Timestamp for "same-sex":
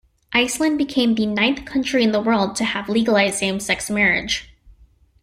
3.37-3.87